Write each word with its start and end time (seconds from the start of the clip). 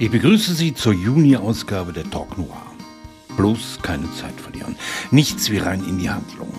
Ich 0.00 0.12
begrüße 0.12 0.54
Sie 0.54 0.74
zur 0.74 0.92
Juni-Ausgabe 0.92 1.92
der 1.92 2.08
Talk 2.08 2.38
Noir. 2.38 2.62
Bloß 3.36 3.80
keine 3.82 4.08
Zeit 4.14 4.40
verlieren. 4.40 4.76
Nichts 5.10 5.50
wie 5.50 5.58
rein 5.58 5.82
in 5.88 5.98
die 5.98 6.08
Handlung. 6.08 6.52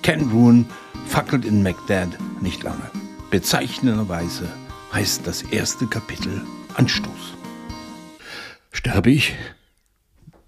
Ken 0.00 0.30
Ruin 0.30 0.64
fackelt 1.06 1.44
in 1.44 1.62
Macdad 1.62 2.08
nicht 2.40 2.62
lange. 2.62 2.90
Bezeichnenderweise 3.30 4.48
heißt 4.94 5.26
das 5.26 5.42
erste 5.42 5.86
Kapitel 5.86 6.40
Anstoß. 6.76 7.34
Sterbe 8.72 9.10
ich? 9.10 9.34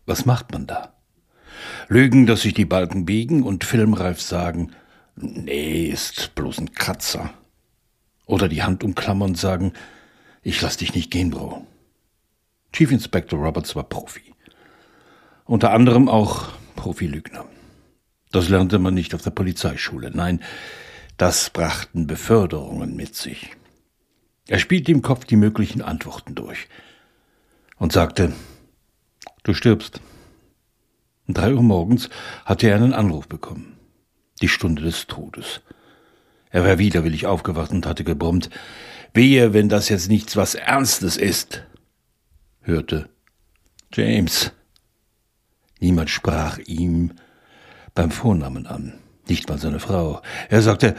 Was 0.06 0.24
macht 0.24 0.50
man 0.52 0.66
da? 0.66 0.94
Lügen, 1.88 2.24
dass 2.24 2.40
sich 2.40 2.54
die 2.54 2.64
Balken 2.64 3.04
biegen 3.04 3.42
und 3.42 3.64
filmreif 3.64 4.22
sagen, 4.22 4.72
nee, 5.14 5.88
ist 5.88 6.34
bloß 6.36 6.56
ein 6.56 6.72
Kratzer. 6.72 7.34
Oder 8.24 8.48
die 8.48 8.62
Hand 8.62 8.82
umklammern 8.82 9.30
und 9.30 9.38
sagen, 9.38 9.74
ich 10.42 10.62
lass 10.62 10.78
dich 10.78 10.94
nicht 10.94 11.10
gehen, 11.10 11.28
Bro. 11.28 11.66
Chief 12.72 12.90
Inspector 12.92 13.38
Roberts 13.38 13.74
war 13.74 13.84
Profi. 13.84 14.34
Unter 15.44 15.72
anderem 15.72 16.08
auch 16.08 16.48
Profilügner. 16.76 17.44
Das 18.30 18.48
lernte 18.48 18.78
man 18.78 18.94
nicht 18.94 19.14
auf 19.14 19.22
der 19.22 19.30
Polizeischule. 19.30 20.10
Nein, 20.14 20.40
das 21.16 21.50
brachten 21.50 22.06
Beförderungen 22.06 22.94
mit 22.94 23.16
sich. 23.16 23.50
Er 24.46 24.60
spielte 24.60 24.92
im 24.92 25.02
Kopf 25.02 25.24
die 25.24 25.36
möglichen 25.36 25.82
Antworten 25.82 26.34
durch 26.34 26.68
und 27.76 27.92
sagte, 27.92 28.32
du 29.42 29.52
stirbst. 29.52 30.00
Um 31.26 31.34
drei 31.34 31.52
Uhr 31.52 31.62
morgens 31.62 32.08
hatte 32.44 32.68
er 32.68 32.76
einen 32.76 32.94
Anruf 32.94 33.28
bekommen. 33.28 33.76
Die 34.40 34.48
Stunde 34.48 34.82
des 34.82 35.06
Todes. 35.06 35.60
Er 36.50 36.64
war 36.64 36.78
widerwillig 36.78 37.26
aufgewacht 37.26 37.72
und 37.72 37.86
hatte 37.86 38.04
gebrummt, 38.04 38.48
wehe, 39.12 39.52
wenn 39.52 39.68
das 39.68 39.88
jetzt 39.88 40.08
nichts 40.08 40.36
was 40.36 40.54
Ernstes 40.54 41.16
ist 41.16 41.64
hörte. 42.70 43.08
James. 43.92 44.52
Niemand 45.80 46.10
sprach 46.10 46.58
ihm 46.58 47.12
beim 47.94 48.10
Vornamen 48.10 48.66
an, 48.66 48.98
nicht 49.28 49.48
mal 49.48 49.58
seine 49.58 49.80
Frau. 49.80 50.22
Er 50.48 50.62
sagte, 50.62 50.94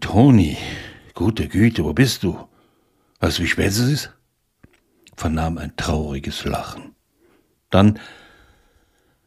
Toni, 0.00 0.56
gute 1.14 1.48
Güte, 1.48 1.84
wo 1.84 1.92
bist 1.92 2.22
du? 2.22 2.48
Weißt 3.20 3.38
du, 3.38 3.42
wie 3.42 3.48
spät 3.48 3.68
es 3.68 3.78
ist? 3.78 4.12
vernahm 5.18 5.58
ein 5.58 5.76
trauriges 5.76 6.44
Lachen. 6.44 6.94
Dann, 7.70 7.98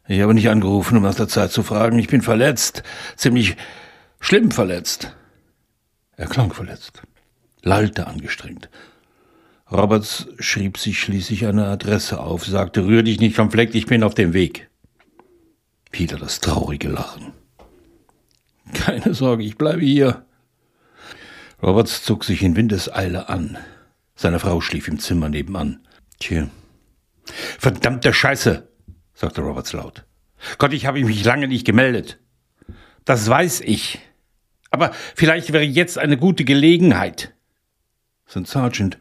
ich 0.08 0.22
habe 0.22 0.34
nicht 0.34 0.50
angerufen, 0.50 0.98
um 0.98 1.04
nach 1.04 1.16
der 1.16 1.28
Zeit 1.28 1.52
zu 1.52 1.64
fragen, 1.64 2.00
ich 2.00 2.08
bin 2.08 2.22
verletzt, 2.22 2.84
ziemlich 3.18 3.58
schlimm 4.20 4.52
verletzt. 4.52 5.16
Er 6.16 6.28
klang 6.28 6.54
verletzt, 6.54 7.02
lallte 7.62 8.08
angestrengt, 8.08 8.70
Roberts 9.72 10.28
schrieb 10.40 10.78
sich 10.78 11.00
schließlich 11.00 11.46
eine 11.46 11.66
Adresse 11.68 12.20
auf, 12.20 12.46
sagte, 12.46 12.86
rühr 12.86 13.04
dich 13.04 13.20
nicht 13.20 13.36
vom 13.36 13.52
Fleck, 13.52 13.74
ich 13.74 13.86
bin 13.86 14.04
auf 14.04 14.14
dem 14.14 14.34
Weg. 14.34 14.70
Wieder 15.92 16.18
das 16.18 16.42
traurige 16.42 16.90
Lachen. 16.90 17.32
Keine 18.74 19.14
Sorge, 19.14 19.44
ich 19.44 19.58
bleibe 19.58 19.82
hier. 19.82 20.26
Roberts 21.64 22.04
zog 22.04 22.26
sich 22.26 22.44
in 22.44 22.56
Windeseile 22.56 23.30
an. 23.30 23.58
Seine 24.16 24.40
Frau 24.40 24.60
schlief 24.62 24.88
im 24.88 25.00
Zimmer 25.00 25.30
nebenan. 25.30 25.80
Tja. 26.20 26.48
Verdammte 27.24 28.14
Scheiße, 28.14 28.68
sagte 29.14 29.42
Roberts 29.42 29.74
laut. 29.74 30.06
Gott, 30.58 30.74
ich 30.74 30.86
habe 30.86 31.04
mich 31.04 31.24
lange 31.24 31.48
nicht 31.48 31.66
gemeldet. 31.66 32.20
Das 33.06 33.30
weiß 33.30 33.62
ich. 33.62 34.00
Aber 34.70 34.92
vielleicht 35.16 35.54
wäre 35.54 35.64
jetzt 35.64 35.98
eine 35.98 36.18
gute 36.18 36.46
Gelegenheit. 36.46 37.34
Sein 38.26 38.46
Sergeant 38.46 38.98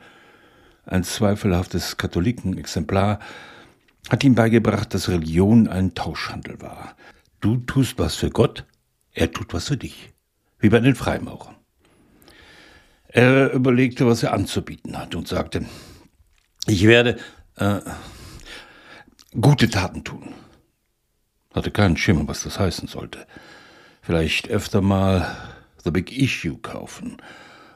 ein 0.90 1.04
zweifelhaftes 1.04 1.96
Katholikenexemplar, 1.96 3.20
hat 4.08 4.24
ihm 4.24 4.34
beigebracht, 4.34 4.92
dass 4.92 5.08
Religion 5.08 5.68
ein 5.68 5.94
Tauschhandel 5.94 6.60
war. 6.60 6.96
Du 7.40 7.58
tust 7.58 7.98
was 7.98 8.16
für 8.16 8.30
Gott, 8.30 8.66
er 9.12 9.30
tut 9.32 9.54
was 9.54 9.68
für 9.68 9.76
dich. 9.76 10.12
Wie 10.58 10.68
bei 10.68 10.80
den 10.80 10.94
Freimaurern. 10.94 11.56
Er 13.08 13.52
überlegte, 13.52 14.06
was 14.06 14.22
er 14.22 14.32
anzubieten 14.32 14.98
hat 14.98 15.14
und 15.14 15.26
sagte, 15.26 15.64
ich 16.66 16.86
werde 16.86 17.18
äh, 17.56 17.80
gute 19.40 19.68
Taten 19.68 20.04
tun. 20.04 20.34
Hatte 21.54 21.70
keinen 21.70 21.96
Schimmer, 21.96 22.28
was 22.28 22.42
das 22.42 22.58
heißen 22.58 22.88
sollte. 22.88 23.26
Vielleicht 24.02 24.48
öfter 24.48 24.80
mal 24.80 25.36
The 25.82 25.90
Big 25.90 26.16
Issue 26.16 26.58
kaufen 26.58 27.16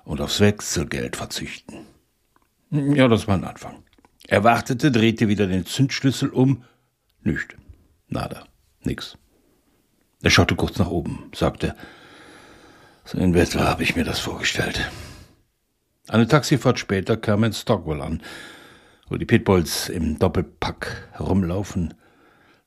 und 0.05 0.21
aufs 0.21 0.41
Wechselgeld 0.41 1.16
verzichten. 1.16 1.87
Ja, 2.75 3.07
das 3.07 3.29
war 3.29 3.37
ein 3.37 3.45
Anfang. 3.45 3.85
Er 4.27 4.43
wartete, 4.43 4.91
drehte 4.91 5.29
wieder 5.29 5.47
den 5.47 5.65
Zündschlüssel 5.65 6.31
um. 6.31 6.65
Nicht. 7.23 7.57
Nada. 8.09 8.47
Nix. 8.83 9.17
Er 10.23 10.31
schaute 10.31 10.57
kurz 10.57 10.77
nach 10.79 10.89
oben, 10.89 11.31
sagte, 11.34 11.77
so 13.05 13.17
in 13.19 13.33
etwa 13.34 13.61
habe 13.65 13.84
ich 13.84 13.95
mir 13.95 14.05
das 14.05 14.19
vorgestellt. 14.19 14.91
Eine 16.09 16.27
Taxifahrt 16.27 16.81
später 16.81 17.17
kam 17.17 17.45
er 17.45 17.49
in 17.49 17.53
Stockwell 17.53 18.01
an, 18.01 18.23
wo 19.09 19.17
die 19.17 19.27
Pitbulls 19.27 19.89
im 19.89 20.19
Doppelpack 20.19 21.11
herumlaufen. 21.13 21.95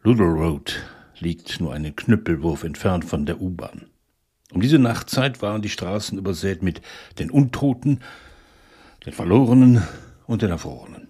Ludlow 0.04 0.26
Road 0.26 0.82
liegt 1.20 1.60
nur 1.60 1.74
einen 1.74 1.96
Knüppelwurf 1.96 2.64
entfernt 2.64 3.04
von 3.04 3.26
der 3.26 3.42
U-Bahn. 3.42 3.88
Um 4.54 4.62
diese 4.62 4.80
Nachtzeit 4.80 5.42
waren 5.42 5.62
die 5.62 5.70
Straßen 5.70 6.18
übersät 6.18 6.64
mit 6.64 6.82
den 7.20 7.30
Untoten 7.30 8.00
den 9.08 9.14
Verlorenen 9.14 9.88
und 10.26 10.42
den 10.42 10.52
Erfrorenen. 10.52 11.08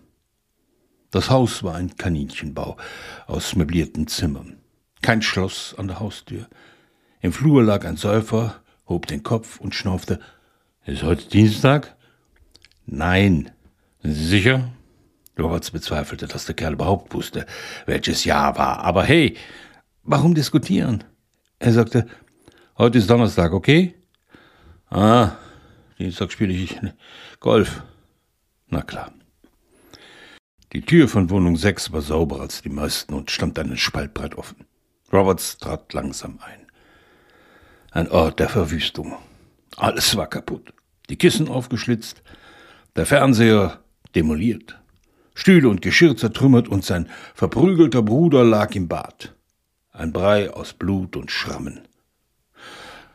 Das 1.10 1.32
Haus 1.32 1.64
war 1.64 1.74
ein 1.74 1.96
Kaninchenbau 1.96 2.78
aus 3.26 3.56
möblierten 3.56 4.06
Zimmern. 4.06 4.60
Kein 5.02 5.24
Schloss 5.24 5.74
an 5.76 5.88
der 5.88 6.00
Haustür. 6.00 6.46
Im 7.22 7.34
Flur 7.34 7.64
lag 7.64 7.86
ein 7.86 7.98
Säufer, 7.98 8.62
hob 8.88 9.08
den 9.08 9.24
Kopf 9.24 9.60
und 9.60 9.74
schnaufte. 9.74 10.20
Ist 10.86 11.02
heute 11.02 11.28
Dienstag? 11.28 11.96
Nein. 12.86 13.50
Sind 14.04 14.14
Sie 14.14 14.26
sicher? 14.26 14.70
Lorenz 15.36 15.72
bezweifelte, 15.72 16.28
dass 16.28 16.46
der 16.46 16.54
Kerl 16.54 16.74
überhaupt 16.74 17.16
wusste, 17.16 17.48
welches 17.88 18.26
Jahr 18.26 18.60
war. 18.60 18.82
Aber 18.82 19.06
hey, 19.06 19.36
warum 20.04 20.36
diskutieren? 20.36 21.04
Er 21.58 21.74
sagte, 21.74 22.06
heute 22.78 23.00
ist 23.00 23.10
Donnerstag, 23.10 23.54
okay? 23.54 23.96
Ah, 24.88 25.32
Dienstag 26.00 26.32
spiele 26.32 26.54
ich 26.54 26.80
Golf. 27.40 27.84
Na 28.68 28.82
klar. 28.82 29.12
Die 30.74 30.82
Tür 30.82 31.08
von 31.08 31.30
Wohnung 31.30 31.56
6 31.56 31.92
war 31.92 32.02
sauberer 32.02 32.42
als 32.42 32.62
die 32.62 32.70
meisten 32.70 33.14
und 33.14 33.32
stand 33.32 33.58
einen 33.58 33.78
Spalt 33.78 34.14
breit 34.14 34.36
offen. 34.36 34.66
Roberts 35.12 35.58
trat 35.58 35.94
langsam 35.94 36.40
ein. 36.46 36.68
Ein 37.92 38.12
Ort 38.12 38.40
der 38.40 38.50
Verwüstung. 38.50 39.18
Alles 39.78 40.16
war 40.16 40.28
kaputt. 40.28 40.74
Die 41.10 41.16
Kissen 41.16 41.48
aufgeschlitzt, 41.48 42.22
der 42.96 43.06
Fernseher 43.06 43.80
demoliert, 44.14 44.80
Stühle 45.34 45.70
und 45.70 45.82
Geschirr 45.82 46.18
zertrümmert 46.18 46.68
und 46.68 46.84
sein 46.84 47.10
verprügelter 47.34 48.02
Bruder 48.02 48.44
lag 48.44 48.76
im 48.76 48.88
Bad. 48.88 49.36
Ein 49.92 50.12
Brei 50.12 50.52
aus 50.52 50.74
Blut 50.74 51.16
und 51.16 51.32
Schrammen. 51.32 51.87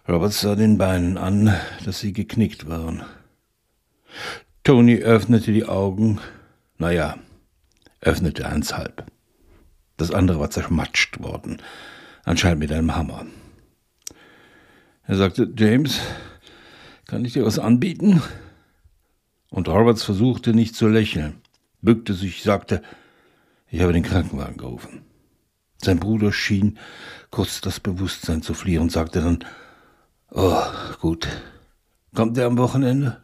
Robert 0.08 0.32
sah 0.32 0.56
den 0.56 0.78
Beinen 0.78 1.16
an, 1.16 1.54
dass 1.84 2.00
sie 2.00 2.12
geknickt 2.12 2.68
waren. 2.68 3.04
Tony 4.64 4.96
öffnete 4.96 5.52
die 5.52 5.64
Augen. 5.64 6.20
Naja, 6.78 7.18
öffnete 8.00 8.46
eins 8.46 8.76
halb. 8.76 9.06
Das 9.96 10.10
andere 10.10 10.40
war 10.40 10.50
zermatscht 10.50 11.20
worden, 11.20 11.62
anscheinend 12.24 12.58
mit 12.58 12.72
einem 12.72 12.96
Hammer. 12.96 13.26
Er 15.04 15.16
sagte, 15.16 15.52
James, 15.56 16.00
kann 17.06 17.24
ich 17.24 17.34
dir 17.34 17.44
was 17.44 17.60
anbieten? 17.60 18.22
Und 19.50 19.68
Roberts 19.68 20.02
versuchte 20.02 20.52
nicht 20.52 20.74
zu 20.74 20.88
lächeln, 20.88 21.42
bückte 21.80 22.14
sich, 22.14 22.42
sagte, 22.42 22.82
ich 23.68 23.82
habe 23.82 23.92
den 23.92 24.02
Krankenwagen 24.02 24.56
gerufen. 24.56 25.02
Sein 25.76 26.00
Bruder 26.00 26.32
schien 26.32 26.78
kurz 27.30 27.60
das 27.60 27.78
Bewusstsein 27.78 28.42
zu 28.42 28.54
verlieren 28.54 28.84
und 28.84 28.92
sagte 28.92 29.20
dann, 29.20 29.44
Oh, 30.34 30.64
gut. 31.00 31.28
Kommt 32.14 32.38
er 32.38 32.46
am 32.46 32.56
Wochenende? 32.56 33.22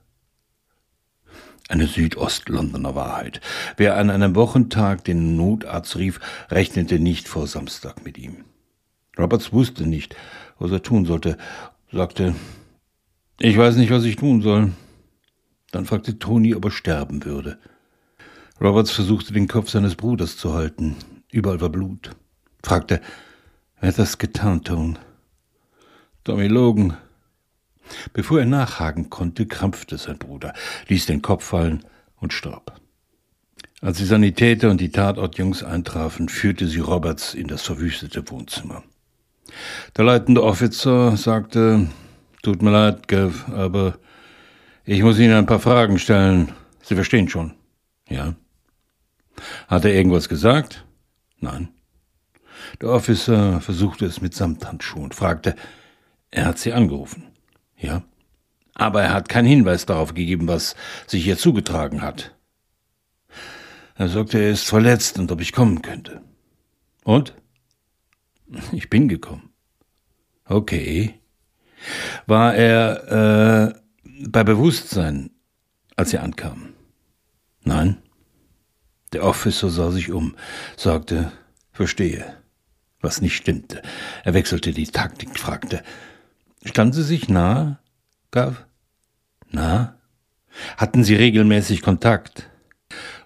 Eine 1.69 1.87
Südostlondoner 1.87 2.95
Wahrheit. 2.95 3.41
Wer 3.79 3.97
an 3.97 4.11
einem 4.11 4.35
Wochentag 4.35 5.05
den 5.05 5.37
Notarzt 5.37 5.97
rief, 5.97 6.21
rechnete 6.51 6.99
nicht 6.99 7.27
vor 7.27 7.47
Samstag 7.47 8.05
mit 8.05 8.19
ihm. 8.19 8.45
Roberts 9.19 9.55
wusste 9.55 9.87
nicht, 9.87 10.17
was 10.59 10.71
er 10.71 10.83
tun 10.83 11.07
sollte, 11.07 11.39
sagte, 11.91 12.35
ich 13.39 13.57
weiß 13.57 13.77
nicht, 13.77 13.91
was 13.91 14.05
ich 14.05 14.17
tun 14.17 14.43
soll. 14.43 14.73
Dann 15.71 15.87
fragte 15.87 16.19
Toni, 16.19 16.55
ob 16.55 16.67
er 16.67 16.71
sterben 16.71 17.25
würde. 17.25 17.59
Roberts 18.61 18.91
versuchte 18.91 19.33
den 19.33 19.49
Kopf 19.49 19.71
seines 19.71 19.95
Bruders 19.95 20.37
zu 20.37 20.53
halten. 20.53 20.97
Überall 21.31 21.61
war 21.63 21.71
Blut. 21.71 22.11
Fragte, 22.63 23.01
wer 23.81 23.89
hat 23.89 23.99
das 23.99 24.19
getan, 24.19 24.63
Tone? 24.63 24.99
Tommy 26.25 26.47
Logan. 26.47 26.97
Bevor 28.13 28.41
er 28.41 28.47
nachhaken 28.47 29.11
konnte, 29.11 29.47
krampfte 29.47 29.97
sein 29.97 30.19
Bruder, 30.19 30.53
ließ 30.89 31.07
den 31.07 31.23
Kopf 31.23 31.45
fallen 31.45 31.85
und 32.21 32.33
starb. 32.33 32.79
Als 33.81 33.99
die 33.99 34.05
Sanitäter 34.05 34.71
und 34.71 34.81
die 34.81 34.91
Tatortjungs 34.91 35.63
eintrafen, 35.63 36.29
führte 36.29 36.67
sie 36.67 36.81
Roberts 36.81 37.35
in 37.35 37.47
das 37.47 37.63
verwüstete 37.63 38.29
Wohnzimmer. 38.31 38.83
Der 39.97 40.05
leitende 40.05 40.43
Officer 40.43 41.17
sagte, 41.17 41.89
tut 42.43 42.61
mir 42.61 42.73
leid, 42.73 43.09
Gav, 43.09 43.49
aber 43.49 43.99
ich 44.85 45.03
muss 45.03 45.19
Ihnen 45.19 45.35
ein 45.35 45.47
paar 45.47 45.61
Fragen 45.61 45.99
stellen. 45.99 46.53
Sie 46.83 46.95
verstehen 46.95 47.29
schon. 47.29 47.55
Ja. 48.09 48.35
Hat 49.69 49.85
er 49.85 49.95
irgendwas 49.95 50.29
gesagt? 50.29 50.85
Nein. 51.41 51.69
Der 52.81 52.89
Officer 52.91 53.61
versuchte 53.61 54.07
es 54.07 54.21
mit 54.21 54.35
Samthandschuhen, 54.35 55.13
fragte, 55.13 55.55
er 56.31 56.47
hat 56.47 56.59
Sie 56.59 56.73
angerufen. 56.73 57.29
Ja. 57.77 58.03
Aber 58.75 59.03
er 59.03 59.13
hat 59.13 59.29
keinen 59.29 59.49
Hinweis 59.49 59.87
darauf 59.87 60.15
gegeben, 60.15 60.47
was 60.49 60.77
sich 61.07 61.25
hier 61.25 61.39
zugetragen 61.39 62.03
hat. 62.03 62.35
Er 63.97 64.09
sagte, 64.09 64.39
er 64.39 64.51
ist 64.51 64.69
verletzt 64.69 65.19
und 65.19 65.33
ob 65.33 65.41
ich 65.41 65.53
kommen 65.53 65.83
könnte. 65.83 66.23
Und? 67.05 67.35
Ich 68.73 68.89
bin 68.89 69.09
gekommen. 69.09 69.51
Okay. 70.45 71.19
War 72.27 72.55
er 72.55 73.75
äh, 73.75 73.81
bei 74.29 74.45
Bewusstsein, 74.45 75.31
als 75.97 76.11
Sie 76.11 76.19
ankamen? 76.19 76.75
Nein. 77.65 77.99
Der 79.13 79.25
Officer 79.25 79.71
sah 79.71 79.91
sich 79.91 80.11
um, 80.11 80.37
sagte, 80.77 81.33
verstehe, 81.73 82.37
was 83.01 83.21
nicht 83.21 83.37
stimmte. 83.37 83.83
Er 84.25 84.35
wechselte 84.35 84.73
die 84.73 84.87
Taktik, 84.87 85.39
fragte, 85.39 85.83
standen 86.65 86.93
Sie 86.93 87.03
sich 87.03 87.29
nah, 87.29 87.81
Gav? 88.31 88.67
Nah? 89.51 89.97
Hatten 90.77 91.05
Sie 91.05 91.15
regelmäßig 91.15 91.83
Kontakt? 91.83 92.51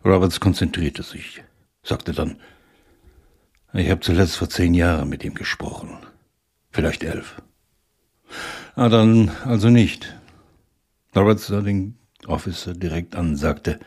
Roberts 0.05 0.41
konzentrierte 0.41 1.03
sich, 1.03 1.43
sagte 1.83 2.13
dann, 2.13 2.41
ich 3.75 3.89
habe 3.91 4.01
zuletzt 4.01 4.37
vor 4.37 4.51
zehn 4.51 4.75
Jahren 4.75 5.09
mit 5.09 5.25
ihm 5.25 5.35
gesprochen. 5.35 5.97
Vielleicht 6.71 7.03
elf. 7.03 7.41
Ah, 8.75 8.89
dann 8.89 9.31
also 9.45 9.71
nicht. 9.71 10.15
Roberts 11.17 11.47
sah 11.47 11.61
den 11.61 11.97
Officer 12.27 12.75
direkt 12.75 13.15
an, 13.17 13.37
sagte, 13.37 13.79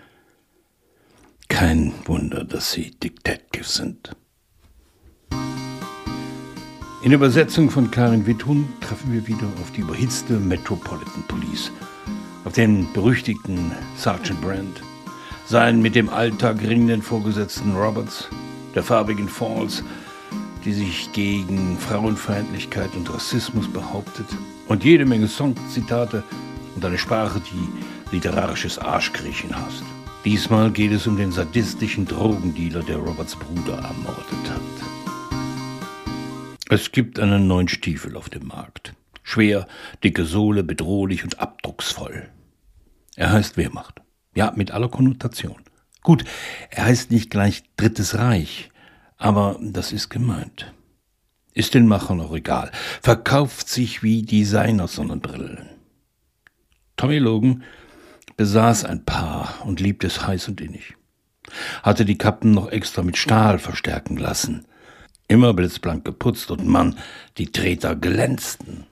kein 1.48 1.94
Wunder, 2.06 2.44
dass 2.44 2.72
Sie 2.72 2.92
Detectives 2.92 3.76
sind. 3.76 4.16
In 7.06 7.12
Übersetzung 7.12 7.70
von 7.70 7.92
Karin 7.92 8.26
Wittun 8.26 8.68
treffen 8.82 9.14
wir 9.14 9.28
wieder 9.28 9.46
auf 9.62 9.72
die 9.72 9.82
überhitzte 9.82 10.40
Metropolitan 10.40 11.24
Police, 11.28 11.72
auf 12.46 12.54
den 12.54 12.92
berüchtigten 12.94 13.72
Sergeant 13.96 14.42
Brand, 14.42 14.82
seinen 15.46 15.84
mit 15.84 15.94
dem 15.94 16.10
Alltag 16.10 16.64
ringenden 16.64 17.04
Vorgesetzten 17.04 17.76
Roberts, 17.76 18.28
der 18.74 18.82
farbigen 18.82 19.30
Falls, 19.30 19.84
die 20.66 20.74
sich 20.74 21.12
gegen 21.14 21.78
Frauenfeindlichkeit 21.78 22.90
und 22.96 23.14
Rassismus 23.14 23.72
behauptet, 23.72 24.26
und 24.68 24.84
jede 24.84 25.06
Menge 25.06 25.28
Songzitate 25.28 26.24
und 26.76 26.84
eine 26.84 26.98
Sprache, 26.98 27.40
die 27.40 28.16
literarisches 28.16 28.80
Arschkriechen 28.80 29.56
hasst. 29.56 29.84
Diesmal 30.26 30.72
geht 30.72 30.92
es 30.92 31.06
um 31.06 31.18
den 31.18 31.32
sadistischen 31.32 32.08
Drogendealer, 32.08 32.82
der 32.82 32.98
Roberts 32.98 33.36
Bruder 33.36 33.76
ermordet 33.76 34.50
hat. 34.50 34.95
Es 36.70 36.92
gibt 36.92 37.20
einen 37.20 37.48
neuen 37.48 37.68
Stiefel 37.68 38.18
auf 38.18 38.30
dem 38.30 38.48
Markt. 38.48 38.94
Schwer, 39.22 39.68
dicke 40.04 40.26
Sohle, 40.26 40.64
bedrohlich 40.64 41.24
und 41.24 41.40
abdrucksvoll. 41.40 42.30
Er 43.16 43.32
heißt 43.32 43.56
Wehrmacht. 43.56 44.02
Ja, 44.34 44.52
mit 44.56 44.72
aller 44.72 44.90
Konnotation. 44.90 45.62
Gut, 46.02 46.26
er 46.72 46.86
heißt 46.86 47.12
nicht 47.12 47.30
gleich 47.30 47.64
Drittes 47.78 48.18
Reich, 48.18 48.70
aber 49.18 49.60
das 49.62 49.92
ist 49.92 50.10
gemeint. 50.10 50.74
Ist 51.54 51.76
den 51.76 51.88
Machern 51.88 52.20
auch 52.20 52.34
egal. 52.34 52.72
Verkauft 53.02 53.70
sich 53.70 54.02
wie 54.02 54.24
Designer-Sonnenbrillen. 54.24 55.70
Tommy 56.98 57.20
Logan 57.20 57.64
besaß 58.38 58.86
ein 58.86 59.06
Paar 59.06 59.64
und 59.66 59.80
liebte 59.80 60.08
es 60.08 60.26
heiß 60.26 60.48
und 60.50 60.62
innig. 60.62 60.96
Hatte 61.84 62.06
die 62.06 62.18
Kappen 62.18 62.52
noch 62.52 62.72
extra 62.72 63.04
mit 63.04 63.18
Stahl 63.18 63.60
verstärken 63.60 64.18
lassen. 64.18 64.66
Immer 65.28 65.54
blitzblank 65.54 66.06
geputzt 66.06 66.52
und 66.52 66.68
Mann, 66.68 66.98
die 67.38 67.52
Treter 67.52 67.96
glänzten. 67.96 68.86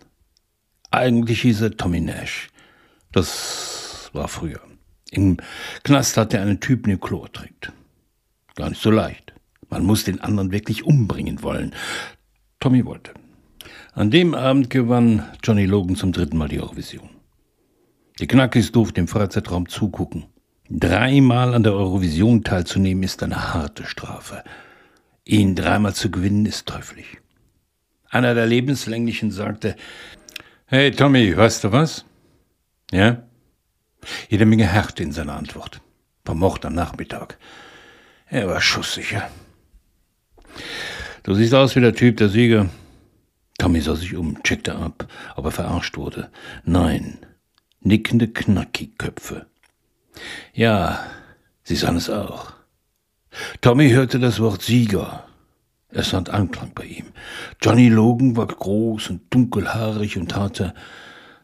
Eigentlich 0.89 1.41
hieß 1.41 1.61
er 1.61 1.77
Tommy 1.77 2.01
Nash. 2.01 2.49
Das 3.11 4.09
war 4.13 4.27
früher. 4.27 4.61
Im 5.11 5.37
Knast 5.83 6.17
hat 6.17 6.33
er 6.33 6.41
einen 6.41 6.59
Typen, 6.59 6.89
der 6.89 6.99
Chlor 6.99 7.31
trinkt. 7.31 7.71
Gar 8.55 8.69
nicht 8.69 8.81
so 8.81 8.89
leicht. 8.89 9.33
Man 9.69 9.83
muss 9.85 10.03
den 10.03 10.21
anderen 10.21 10.51
wirklich 10.51 10.83
umbringen 10.83 11.43
wollen. 11.43 11.73
Tommy 12.59 12.85
wollte. 12.85 13.11
An 13.93 14.09
dem 14.09 14.33
Abend 14.33 14.69
gewann 14.69 15.23
Johnny 15.43 15.65
Logan 15.65 15.95
zum 15.95 16.11
dritten 16.11 16.37
Mal 16.37 16.49
die 16.49 16.59
Eurovision. 16.59 17.09
Die 18.19 18.27
Knackis 18.27 18.71
durften 18.71 19.01
im 19.01 19.07
Freizeitraum 19.07 19.67
zugucken. 19.69 20.25
Dreimal 20.69 21.53
an 21.53 21.63
der 21.63 21.73
Eurovision 21.73 22.43
teilzunehmen 22.43 23.03
ist 23.03 23.21
eine 23.21 23.53
harte 23.53 23.85
Strafe. 23.85 24.43
Ihn 25.25 25.55
dreimal 25.55 25.93
zu 25.93 26.11
gewinnen 26.11 26.45
ist 26.45 26.67
teuflisch. 26.67 27.17
Einer 28.09 28.35
der 28.35 28.45
Lebenslänglichen 28.45 29.31
sagte, 29.31 29.75
Hey 30.65 30.91
Tommy, 30.91 31.35
weißt 31.35 31.63
du 31.63 31.71
was? 31.71 32.05
Ja? 32.91 33.23
Jede 34.29 34.45
Menge 34.45 34.67
Härte 34.67 35.03
in 35.03 35.11
seiner 35.11 35.35
Antwort. 35.35 35.81
Vermocht 36.25 36.65
am 36.65 36.73
Nachmittag. 36.73 37.37
Er 38.27 38.47
war 38.47 38.61
schusssicher. 38.61 39.29
Du 41.23 41.33
siehst 41.33 41.53
aus 41.53 41.75
wie 41.75 41.81
der 41.81 41.95
Typ, 41.95 42.17
der 42.17 42.29
Sieger. 42.29 42.69
Tommy 43.57 43.81
sah 43.81 43.95
sich 43.95 44.15
um, 44.15 44.41
checkte 44.43 44.75
ab, 44.75 45.07
ob 45.35 45.45
er 45.45 45.51
verarscht 45.51 45.97
wurde. 45.97 46.29
Nein, 46.65 47.19
nickende 47.79 48.27
Knackiköpfe. 48.27 49.45
Ja, 50.53 51.05
sie 51.63 51.75
sahen 51.75 51.97
es 51.97 52.09
auch. 52.09 52.52
Tommy 53.61 53.89
hörte 53.89 54.19
das 54.19 54.39
Wort 54.39 54.61
Sieger. 54.61 55.25
Es 55.89 56.09
fand 56.09 56.29
Anklang 56.29 56.71
bei 56.73 56.85
ihm. 56.85 57.05
Johnny 57.61 57.89
Logan 57.89 58.35
war 58.35 58.47
groß 58.47 59.11
und 59.11 59.33
dunkelhaarig 59.33 60.17
und 60.17 60.35
hatte 60.35 60.73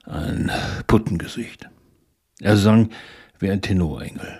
ein 0.05 0.51
Puttengesicht. 0.87 1.69
Er 2.41 2.57
sang 2.57 2.89
wie 3.37 3.51
ein 3.51 3.61
Tenorengel. 3.61 4.39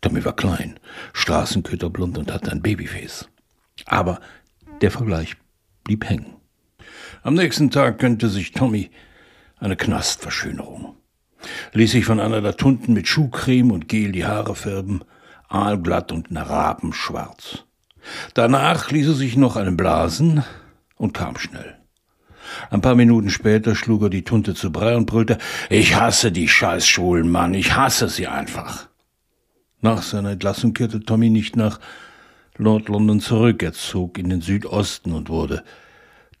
Tommy 0.00 0.24
war 0.24 0.36
klein, 0.36 0.78
straßenköterblond 1.12 2.18
und 2.18 2.32
hatte 2.32 2.52
ein 2.52 2.62
Babyface. 2.62 3.28
Aber 3.86 4.20
der 4.80 4.90
Vergleich 4.90 5.36
blieb 5.84 6.08
hängen. 6.08 6.34
Am 7.22 7.34
nächsten 7.34 7.70
Tag 7.70 7.98
gönnte 7.98 8.28
sich 8.28 8.52
Tommy 8.52 8.90
eine 9.58 9.76
Knastverschönerung. 9.76 10.94
Ließ 11.72 11.92
sich 11.92 12.04
von 12.04 12.20
einer 12.20 12.40
der 12.40 12.56
Tunden 12.56 12.92
mit 12.92 13.08
Schuhcreme 13.08 13.72
und 13.72 13.88
Gel 13.88 14.12
die 14.12 14.26
Haare 14.26 14.54
färben, 14.54 15.02
aalglatt 15.48 16.12
und 16.12 16.28
rabenschwarz. 16.30 17.64
Danach 18.34 18.90
ließ 18.90 19.08
er 19.08 19.14
sich 19.14 19.36
noch 19.36 19.56
einen 19.56 19.76
blasen 19.76 20.44
und 20.96 21.14
kam 21.14 21.38
schnell. 21.38 21.76
Ein 22.70 22.80
paar 22.80 22.94
Minuten 22.94 23.30
später 23.30 23.74
schlug 23.74 24.02
er 24.02 24.10
die 24.10 24.24
Tunte 24.24 24.54
zu 24.54 24.72
Brei 24.72 24.96
und 24.96 25.06
brüllte, 25.06 25.38
ich 25.68 25.96
hasse 25.96 26.32
die 26.32 26.48
scheiß 26.48 26.86
schwulen 26.86 27.30
Mann, 27.30 27.54
ich 27.54 27.76
hasse 27.76 28.08
sie 28.08 28.26
einfach. 28.26 28.88
Nach 29.80 30.02
seiner 30.02 30.30
Entlassung 30.30 30.74
kehrte 30.74 31.00
Tommy 31.00 31.30
nicht 31.30 31.56
nach 31.56 31.78
Lord 32.56 32.88
London 32.88 33.20
zurück, 33.20 33.62
er 33.62 33.72
zog 33.72 34.18
in 34.18 34.30
den 34.30 34.40
Südosten 34.40 35.12
und 35.12 35.28
wurde 35.28 35.62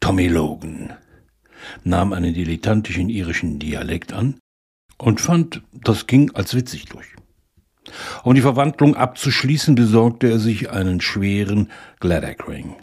Tommy 0.00 0.28
Logan, 0.28 0.92
nahm 1.84 2.12
einen 2.12 2.34
dilettantischen 2.34 3.08
irischen 3.08 3.58
Dialekt 3.58 4.12
an 4.12 4.38
und 4.96 5.20
fand, 5.20 5.62
das 5.72 6.06
ging 6.06 6.32
als 6.34 6.54
witzig 6.54 6.86
durch. 6.86 7.06
Um 8.24 8.34
die 8.34 8.40
Verwandlung 8.40 8.94
abzuschließen, 8.96 9.74
besorgte 9.74 10.28
er 10.28 10.38
sich 10.38 10.70
einen 10.70 11.00
schweren 11.00 11.70
Gladach 12.00 12.48
Ring 12.48 12.76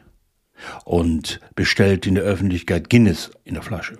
und 0.83 1.39
bestellt 1.55 2.07
in 2.07 2.15
der 2.15 2.23
Öffentlichkeit 2.23 2.89
Guinness 2.89 3.31
in 3.43 3.55
der 3.55 3.63
Flasche. 3.63 3.97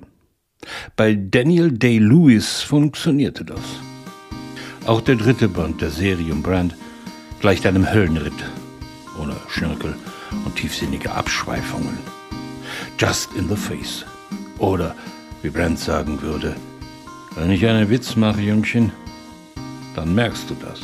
Bei 0.96 1.14
Daniel 1.14 1.72
Day-Lewis 1.72 2.62
funktionierte 2.62 3.46
das. 3.46 3.62
Auch 4.86 5.02
der 5.02 5.16
dritte 5.16 5.48
Band 5.48 5.82
der 5.82 5.90
Serie 5.90 6.32
um 6.32 6.44
Brand 6.44 6.76
gleicht 7.40 7.66
einem 7.66 7.92
Höllenritt, 7.92 8.34
ohne 9.20 9.36
Schnörkel 9.50 9.96
und 10.46 10.56
tiefsinnige 10.56 11.12
Abschweifungen. 11.12 11.98
Just 12.98 13.34
in 13.34 13.48
the 13.50 13.56
face. 13.56 14.06
Oder, 14.58 14.96
wie 15.42 15.50
Brand 15.50 15.80
sagen 15.80 16.22
würde, 16.22 16.56
wenn 17.36 17.52
ich 17.52 17.66
einen 17.66 17.90
Witz 17.90 18.16
mache, 18.16 18.42
Jüngchen, 18.42 18.92
dann 19.96 20.16
merkst 20.16 20.50
du 20.50 20.56
das. 20.56 20.82